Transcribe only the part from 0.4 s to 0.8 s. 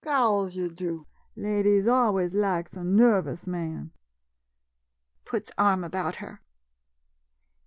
yo'